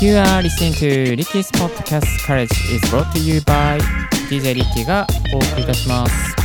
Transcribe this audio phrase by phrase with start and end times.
[0.00, 3.78] You are listening to Ricky's Podcast Courage is brought to you by
[4.28, 6.36] DJ Ricky がお送りいたします。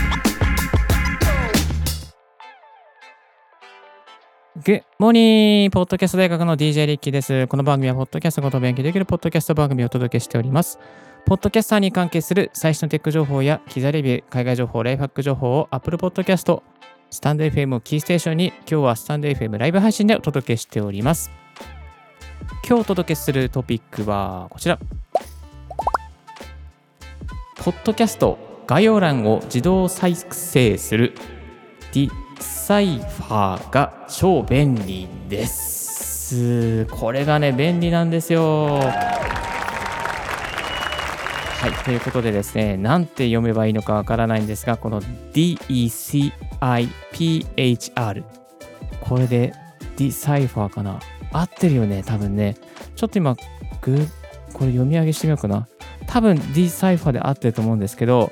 [4.64, 5.70] Good morning!
[5.70, 7.46] ポッドキャスト大学の DJ リッキーです。
[7.48, 10.80] この番組は、ポッドキャストごと勉強できるポッドキャスト番組をお届けしております。
[11.26, 16.62] ポッドキャスターに関係する最新のテック情報や、機材レビュー、海外情報、ライフハック情報を Apple Podcast、
[17.16, 21.32] スタンド FM をキーステーションに、今日はスタンド FM ライブ配信でお届けしております。
[22.68, 24.78] 今日お届けするトピックはこちら。
[27.56, 31.14] ポッドキャスト概要欄を自動再生する
[31.94, 36.86] ディサイファーが超便利です。
[36.88, 38.82] これがね、便利なんですよ。
[41.66, 45.02] はい、ということでですね、なんて読めばいいのかわからないんですが、この
[45.34, 46.44] DECIPHR。
[49.02, 49.52] これで
[49.98, 51.00] ディサイファーかな？
[51.34, 52.56] 合ってるよね、多分ね。
[52.96, 53.36] ちょっと今、
[53.82, 53.98] グ
[54.54, 55.68] これ読み上げしてみようかな。
[56.06, 58.32] 多分 D サイファーで合ってると思うんですけど、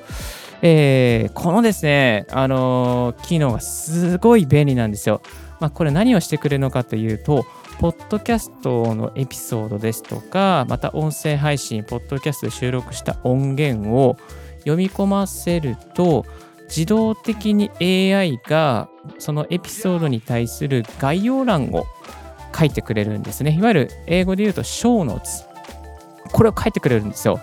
[0.61, 5.23] えーこのですね、あのー機能がすごい便利なんですよ。
[5.63, 7.45] まあ、これ何をしてくれるのかというと、
[7.79, 14.17] ポッドキャストのエピソードですとか、また音声配信、ポッドキャストで収録した音源を
[14.59, 16.25] 読み込ませると、
[16.67, 18.89] 自動的に AI が
[19.19, 21.85] そのエピソードに対する概要欄を
[22.53, 23.55] 書いてくれるんですね。
[23.57, 25.45] いわゆる英語で言うと、ショーノーツ。
[26.33, 27.39] これを書いてくれるんですよ。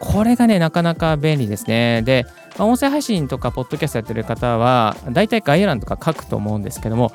[0.00, 2.02] これがね、なかなか便利ですね。
[2.02, 2.26] で、
[2.58, 7.12] まあ音声配信とか、ポッドキャストやってる方は、大体概要欄とか書くと思うんですけども、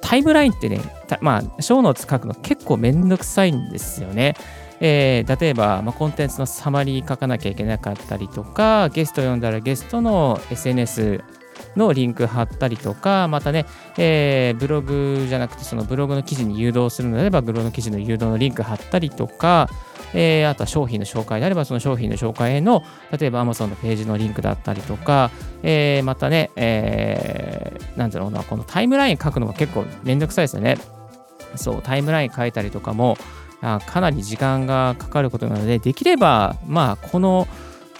[0.00, 0.80] タイムラインってね、
[1.20, 4.34] まあ、ショーノーツ書くの結構めんどくさいんですよね。
[4.80, 11.22] えー例えば、まあ、コンテンツのサマリー書かなきゃいけなかったりとか、ゲスト呼んだらゲストの SNS
[11.76, 13.66] のリンク貼ったりとか、またね、
[13.98, 19.68] えーブログじゃなくて、そのブログの記事に誘導するのであれば、ブログの記事の誘導のリンク貼ったりとか、
[20.12, 22.84] えーあとは商品の紹介であれば、その商品の紹介への、
[23.18, 25.30] 例えば Amazon のページのリンクだったりとか、
[25.62, 30.78] えーまたね、えーなんだろうな、このタイムライン書くのが結構めんどくさいですよね。
[31.56, 33.16] そう、タイムライン書いたりとかも、
[33.86, 37.46] かなり時間がかかることなので、できれば、まあ、この、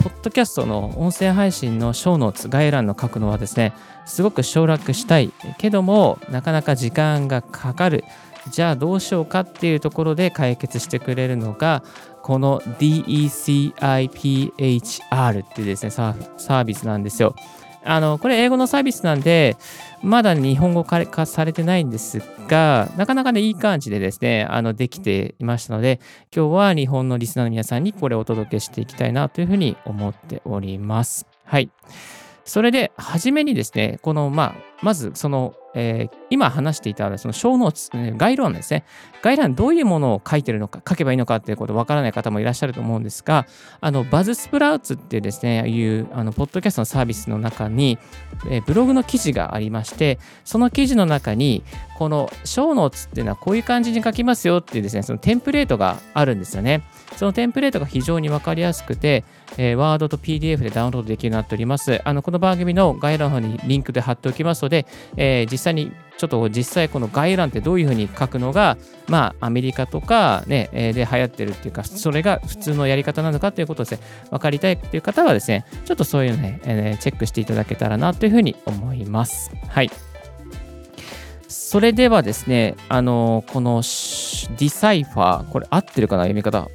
[0.05, 3.73] ポッドキャストの音声配信のショーノーツ概要欄の書くのはですね、
[4.05, 8.05] すごく省略したいけども、なかなか時間がかかる。
[8.51, 11.83] じゃあどうしようかっていうところで解決してくれるのが、
[12.21, 14.05] この DECIPHR
[15.43, 17.35] っていうですね、サーサービスなんですよ。
[17.85, 19.57] あの、これ英語のサービスなんで、
[20.03, 26.01] まだ日本語化されてないんですが、なかなかね、いい感じでですね、あの、できていましたので、
[26.35, 31.27] 今日は日本のリスナーの皆さんにこれをお届けしていきたいなというふうに思っております。
[31.45, 31.71] はい。
[32.45, 38.85] それで、初めにですね、この、まあ、まず、その、えー今話していた、その小ノーツ、概要欄ですね。
[39.23, 43.47] 概要欄どういうものを書いてるのか、書けばいいのかっていうことわからない方もいらっしゃると思うんですが、
[43.81, 47.99] あの、バズスプラウツってですね、いう、あの、ポッドキャストのサービスの中に、
[48.49, 51.63] えーブログの記事がありまして、その記事の中に、
[51.97, 56.83] この小ノーツっていうのはこういう感じに書きますよっていうですね、そのテンプレートがあるんですよね。
[57.17, 59.25] そのテンプレートが非常にわかりやすくて、
[59.57, 62.01] えー、ワードと PDF でダウンロードできるようになっております。
[62.05, 64.87] あのこの番組の概要欄の方にリンクで貼っておきますので、で
[65.17, 79.51] えー実際にちょっと実際この概要欄ってどういうふうに書くのが、まあ、アメリカとか、ね、で流行ってるっていうか、それが普通のやり方なのかということをですね、分かりたいっていう方はですね、ちょっとそういうのね、えーチェックしていただけたらなというふうに思います。
[79.67, 79.91] はい。
[81.49, 86.69] それではですね、あのこの deciphr、これ合ってるかな、読み方。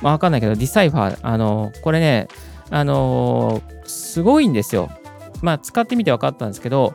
[0.00, 2.28] まあ、わかんないけど、 deciphr、あのこれね、
[2.70, 4.88] あのすごいんですよ。
[5.42, 6.94] まあ、使ってみて分かったんですけど、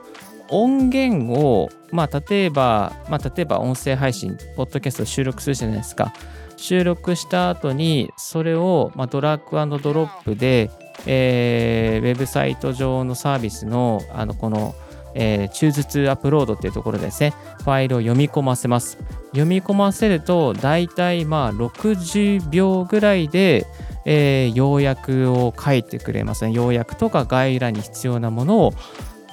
[0.52, 6.14] 音源を、まあ、例えば、まあ、例えば音声配信、ポッドキャスト収録するじゃないですか。
[6.58, 10.70] 収録した後に、それを、まあ、ドラッグドロップで、
[11.08, 14.76] えーウェブサイト上のサービスの、あの、この、
[15.14, 18.98] えー、中絶アップロードっていうところでですね、ファイルを読み込ませます。
[19.32, 23.66] 読み込ませると、だいたいまあ60秒ぐらいで、
[24.06, 26.52] えー要約を書いてくれますね。
[26.54, 28.74] 要約とか概要欄に必要なものを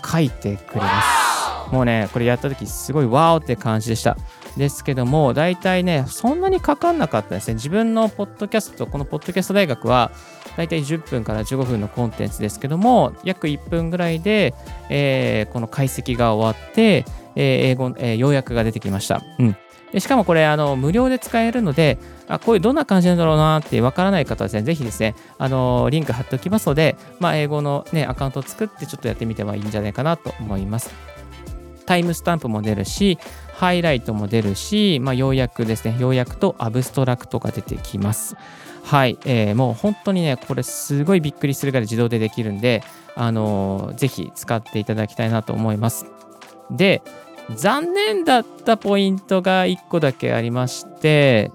[0.04, 1.72] 書いてくれます。
[1.72, 4.16] もうね、これやった時すごいワオって感じでした。
[4.56, 7.54] ですけども、大体ね、そんなにかかんなかったですね。
[7.54, 10.10] 自分のポッドキャスト、このポッドキャスト大学は、
[10.56, 14.54] 大体10分から15分のコンテンツですけども、約1分ぐらいで、
[14.88, 17.04] えーこの解析が終わって、
[17.36, 19.22] えー英語、えー要約が出てきました。
[19.38, 19.56] うん。
[19.92, 21.98] でしかもこれ、あの、無料で使えるので、
[22.28, 30.92] あ、こういうどんな感じなんだろうなってわからない方はですね、ぜひですね、あの、リンク貼っておきますので、まあ、英語のね、アカウントを作ってちょっとやってみてはいいんじゃないかなと思います。
[31.86, 33.18] タイムスタンプも出るし、
[33.54, 35.96] ハイライトも出るし、まあ、要約ですね。
[35.98, 38.36] 要約とアブストラクトが出てきます。
[38.84, 42.82] はい、えー、もう本当にね、これすごいびっくりするぐらい自動でできるんで、
[43.16, 46.06] あのー、ぜひ使っていただきたいなと思います。
[46.70, 47.02] で、
[47.54, 51.50] 残念だったポイントが1個だけありまして、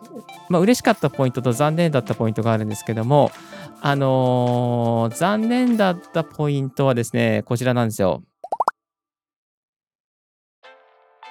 [0.49, 3.31] まあ、嬉しかったポイントと残念だったポイントがあるんですけども、
[3.81, 8.23] あのー、残念だったポイントはですね、こちらなんですよ。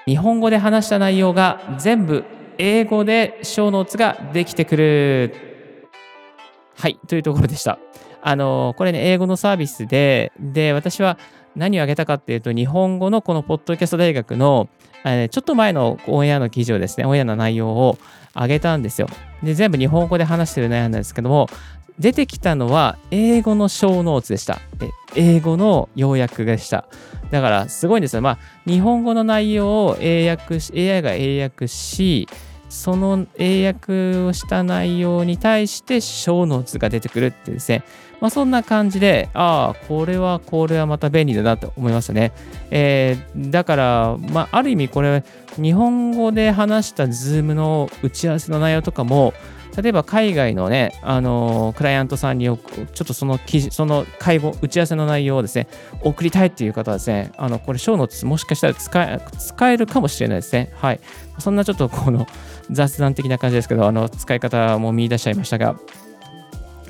[0.06, 2.24] 日本語で話した内容が全部
[2.58, 5.88] 英語で小ノーツができてくる。
[6.76, 7.78] はい、というところでした。
[8.20, 11.18] あのー、これね、英語のサービスで、で、私は
[11.56, 14.68] 何をあげたかっていうと、日本語のこのポッドキャスト大学の、
[15.04, 17.98] えー、ちょっと前のオンエアの記事をですね、オンエアの内容を
[18.34, 19.08] あげたんですよ。
[19.42, 21.48] で、全部日本語で話してる内容なんですけども、
[21.98, 24.58] 出てきたのは英語の小ノーツでした。
[25.14, 26.86] 英語の要約でした。
[27.30, 28.22] だからすごいんですよ。
[28.22, 32.28] まあ、日本語の内容を英訳し、AI が英訳し、
[32.72, 37.84] その英訳をした内容に対して小の図が出てくるってですね、
[38.18, 42.32] まあ、そんな感じで、ああ、これはこれはまた便利だなと思いましたね。
[42.70, 45.22] えー、だから、まあ、ある意味これ、
[45.56, 49.34] 日本語で話した Zoom の打ち合わせの内容とかも、
[49.76, 55.66] 例えば海外のね、あのー、クライアントさんにちょっとその記事、その会合、打ち合わせの内容をですね、
[56.02, 60.70] 送りたいっていう方はですね、あの、これ、ショーノーツもしかしたら使えるかもしれないですね。
[60.76, 61.00] はい。
[61.38, 62.26] そんなちょっとこの
[62.70, 65.76] 雑談的な感じですけど、あの、使い方も見出しちゃいましたが、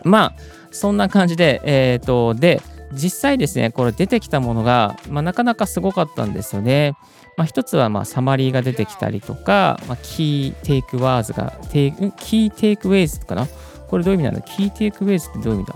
[0.03, 0.35] まあ、
[0.73, 2.61] そんな感じで、えっ、ー、と、で、
[2.93, 6.95] 実際ですね、これ出てきたものが、まあ、なかなかすごかったんですよね。
[7.37, 13.47] まあ、一つはまあサマリーが出てきたりとか、まあ、 key takeaways が、 key takeaways かな？
[13.89, 15.75] これどういう意味なんだ key takeaways ってどういう意味だ？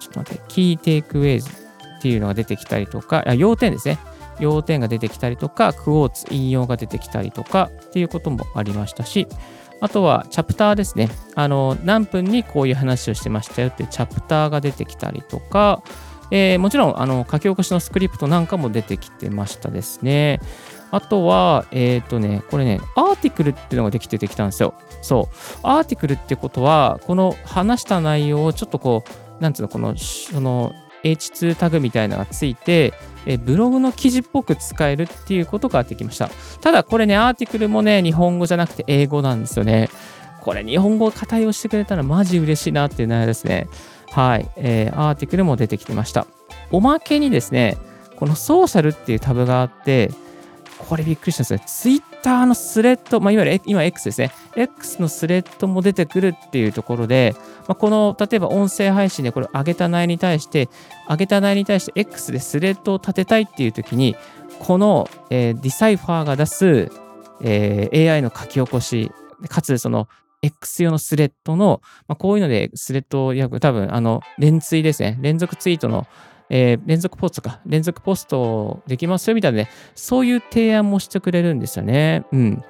[0.00, 3.98] ちょっと待って、 key takeaways っていうのが出てきたりとか、あ要点ですね。
[4.38, 9.26] 要点が出てきたりとか、クォーツ、引用が出てきたりとかっていうこともありましたし、
[9.82, 11.10] あとはチャプターですね。
[11.34, 15.82] あの、何分にこういう話をしてましたよっていうチャプターが出てきたりとか、
[16.30, 20.40] えー、もちろんあの書き起こしのスクリプトなんかも出てきてましたですね。
[20.92, 24.74] あとは、えっ、ー、とね、これね、アーティクルっていうのができてできたんですよ。
[25.02, 25.36] そう。
[25.62, 29.04] アーティクルってことは、この話した内容をちょっとこ
[29.38, 30.72] う、なんつうの、この、その、
[31.04, 32.92] H2 タグみたいなのがついて、
[33.26, 36.30] えブログの記事っぽく使えるっていうことができました。
[36.60, 39.88] ただこれね、アーティクルもね、日本語じゃなくて英語なんですよね。
[40.40, 43.68] これ日本語を課題をしてくれたらマジ嬉しいなっていう内容ですね。
[44.10, 46.26] はい、えー、アーティクルも出てきてました。
[46.72, 47.78] おまけにですね、
[48.16, 50.10] このソーシャルっていうタブがあって、
[50.88, 51.62] これびっくりしたんですね。
[51.66, 54.32] ツイッターのスレッド、まあ、いわゆる今 X ですね。
[54.56, 57.34] X のスレッドも出てくるっていうところで、
[57.68, 60.68] まあ、この例えば音声配信でこれ上げた内容に対して、
[61.08, 64.16] 上げた内容に対して X でスレッドを立てたいっていう時に、
[64.58, 66.90] この、えー、 deciphr が出す、
[67.42, 69.12] えー、AI の書き起こし、
[69.48, 70.08] かつその
[70.42, 75.18] X 用のスレッドの、まあ、こういうのでスレッド約多分あの連ツイですね。
[75.20, 76.06] 連続ツイートの、
[76.48, 77.60] えー、連続ポストか。
[77.66, 79.70] 連続ポストできますよみたいなね。
[79.94, 82.24] そういう提案もしてくれるんですよね。
[82.32, 82.64] うん。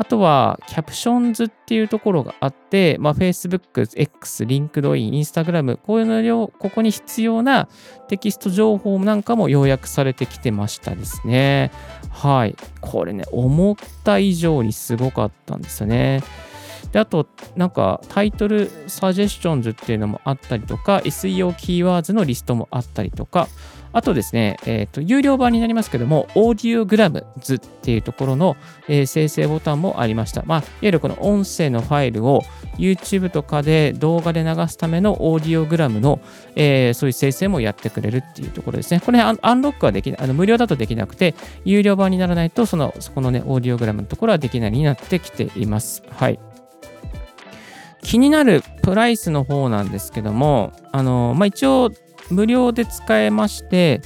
[0.00, 7.68] あとは、 captions っていうところがあって、まあ、Facebook、X、LinkedIn、Instagram、こういうのを、ここに必要な
[8.08, 11.70] テキスト情報なんかも要約されてきてましたですね。
[12.08, 12.56] はい。
[12.80, 16.22] これね、思った以上にすごかったんですよね。
[16.92, 23.48] で、あと、なんか title suggestions っていうのもあったりとか、SEO キーワードのリストもあったりとか、
[23.92, 30.44] あとですね、えっ、ー、と、有料版になりますけども、 audiograms っていうところの、えー、生成ボタンもありました。
[30.46, 32.42] まあ、いわゆるこの音声のファイルを
[32.78, 36.20] YouTube とかで動画で流すためのオーディオグラムの、
[36.54, 39.00] えー、そういう生成もやってくれるっていうところですね。
[39.04, 46.04] これアンロックはできない、あの無料だとできなくて、有料版にならないと、その、そこのね、オーディオグラムのところはできないになってきています。
[46.10, 46.38] はい。
[48.02, 51.90] 気になるプライスの方なんですけども、あの、まあ、一応
[52.30, 54.00] 無料で使えまして、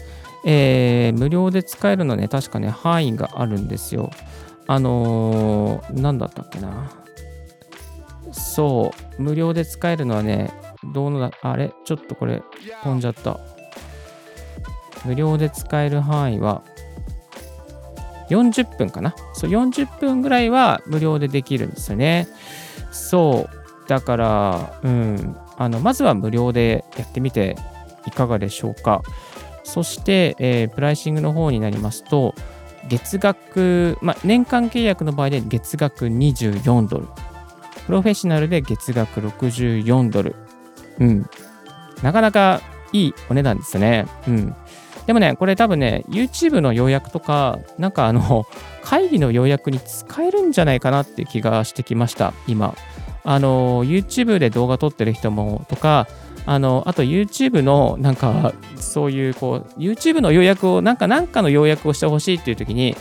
[0.45, 4.11] えー、無料で使えるのね、確かね、範囲があるんですよ。
[4.67, 6.91] あのー、なんだったっけな。
[8.33, 10.53] そう、無料で使えるのはね、
[10.93, 12.43] どうのだ、あれちょっとこれ、
[12.83, 13.39] 飛んじゃった。
[15.05, 16.63] 無料で使える範囲は、
[18.31, 19.15] 40分かな。
[19.35, 22.27] そう、40分ぐらいは無料でできるんですよね。
[22.91, 23.64] そう。
[23.89, 27.57] だから、うん、あのまずは無料でやってみて
[28.07, 29.03] いかがでしょうか。
[29.63, 32.35] そして、えー、プライシングの方になりますと、
[32.89, 37.09] 月額、ま、年間契約の場合で月額24ドル。
[37.87, 40.35] プロフェッショナルで月額64ドル。
[40.99, 41.31] うん。
[42.03, 42.61] なかなか
[42.93, 44.07] いいお値段ですね。
[44.29, 44.55] うん。
[45.07, 48.47] でもね、これ多分ね、YouTube の要約とか、なんかあの、
[48.83, 52.75] 会議の要約に使えるんじゃないかなって気がしてきました、今。
[53.25, 56.07] あの、YouTube で動画撮ってる人もとか、
[56.47, 62.97] あの、あと YouTube のなんか、そういうこう、YouTube の要約を、なんかなんかの要約をしてほしいっていう時に、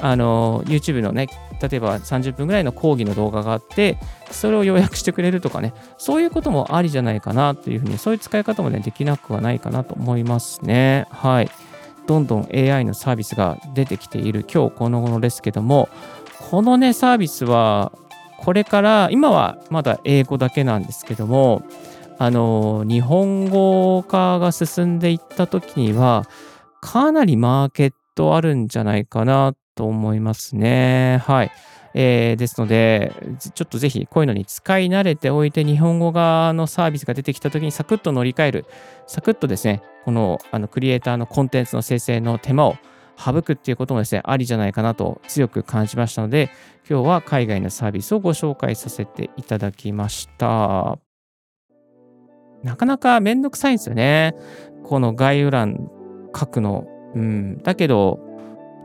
[0.00, 1.28] あの、YouTube のね、
[1.60, 3.98] 例えば30分ぐらいの講義の動画があって、
[4.30, 11.06] それを要約してくれるとかね、そういうこともありじゃないかなっていうふうに、そういう使い方もね、できなくはないかなと思いますね。
[11.10, 11.50] はい。
[12.06, 15.88] どんどん AI のサービスが出てきている今日この頃ですけども、
[16.50, 17.92] このね、サービスは、
[18.48, 21.62] これから今はまだ英語だけなんですけども
[22.16, 26.26] あの日本語化が進んでいった時には
[26.80, 31.22] かなりマーケットあるんじゃないかなと思いますね。
[31.26, 31.52] はい。
[31.92, 38.66] えー、ですので、ちょっとぜひこういうのに使い慣れておいて、日本語側のサービスが出てきたときにサクッと乗り換える、
[39.06, 42.78] サクッとですね、このあのクリエイターのコンテンツの生成の手間を
[43.18, 46.50] 省くっていうこともですね、ありじゃないかなと強く感じましたので、
[46.88, 50.98] 今日は海外のサービスをご紹介させていただきました。
[52.62, 54.34] なかなかめんどくさいんですよね。
[54.84, 55.90] この概要欄
[56.34, 56.86] 書くの。
[57.14, 57.58] うん。
[57.62, 58.20] だけど、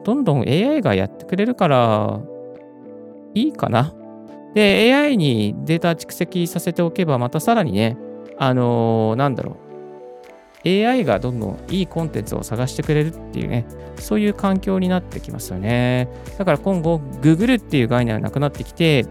[0.03, 2.19] どんどん AI がやってくれるから、
[3.35, 3.93] いいかな。
[4.53, 7.97] で、AI にデータ蓄積させておけば、またさらにね、
[8.37, 9.72] あのー、なんだろう。
[10.65, 13.65] AI がどんどんいいコンテンツを探してくれるっていうね、
[13.97, 16.07] そういう環境になってきますよね。
[16.37, 19.05] だから今後、Google っていう概念はなくなってきて、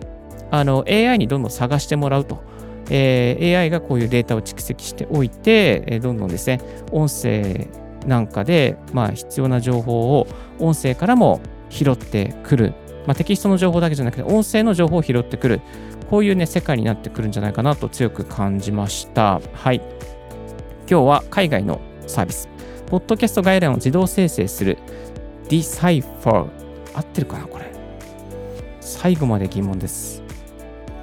[0.50, 2.42] あの AI にどんどん探してもらうと。
[2.90, 7.68] えー、AI がこういうデータを蓄積しておいて、えー、どんどんですね、音声
[8.06, 10.26] なんかで、まあ、必要な情報を
[10.58, 11.40] 音声からも
[11.70, 12.74] 拾ってくる。
[13.06, 15.60] まあ、テキストの情報だけじゃなくて、音声の情報を拾ってくる。
[16.10, 19.40] こういうね、世界になってくるんじゃないかなと強く感じました。
[19.54, 19.80] はい。
[20.88, 22.48] 今日は海外のサービス、
[22.86, 24.78] ポッドキャスト概覧を自動生成する
[25.48, 26.46] Decipher。
[26.94, 27.72] 合ってるかなこれ。
[28.80, 30.22] 最後まで疑問です。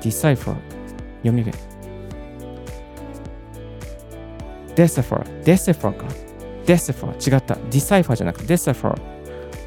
[0.01, 0.55] Decipher。
[1.23, 1.51] 読み上げ。
[4.75, 5.43] Decipher。
[5.43, 6.05] Decipher か。
[6.65, 7.35] Decipher。
[7.35, 7.55] 違った。
[7.55, 8.95] Decipher じゃなくて Decipher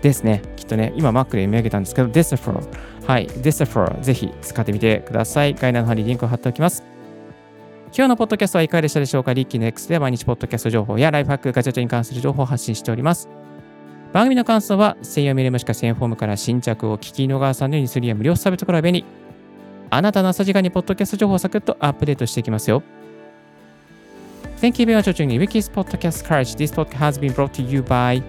[0.00, 0.42] ですね。
[0.56, 2.62] きっとね、今 Mac で読み上げたんですけど、Decipher。
[3.06, 3.26] はい。
[3.26, 4.00] Decipher。
[4.00, 5.54] ぜひ使ってみてください。
[5.54, 6.91] 概要欄の方にリンクを貼っておきます。
[7.94, 9.34] 今日のポッドキャストはいかがでしたでしょうか？
[9.34, 13.28] リッキーの X では毎日ポッドキャスト情報やライフハック、ガジェットに関する情報を発信しております。
[14.14, 19.04] 番組の感想は、専用メールもしくは専フォームから新着を聞き逃さぬようにするや無料サービスから便利。
[19.90, 22.82] あなたの朝時間にポッドキャスト情報をサクッとアップデートしていきますよ。
[24.62, 26.56] Thank you very much for joining Wikis Podcast Courage.
[26.56, 28.22] This podcast has been brought to you by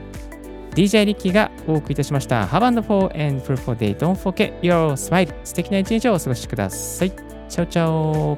[0.71, 2.45] DJ リッキーがお送りいたしました。
[2.47, 3.95] Have a wonderful and fruitful day.
[3.95, 5.33] Don't forget your smile.
[5.45, 7.11] 素敵な一日をお過ごしください。
[7.47, 8.37] チャオチャオ